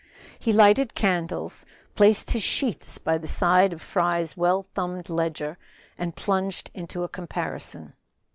He 0.39 0.51
lighted 0.51 0.95
candles, 0.95 1.63
placed 1.93 2.31
his 2.31 2.41
sheets 2.41 2.97
by 2.97 3.19
the 3.19 3.27
side 3.27 3.71
of 3.71 3.83
Fry's 3.83 4.35
well 4.35 4.65
thumbed 4.73 5.11
ledger, 5.11 5.59
and 5.95 6.15
plunged 6.15 6.71
into 6.73 7.03
a 7.03 7.07
comparison. 7.07 7.93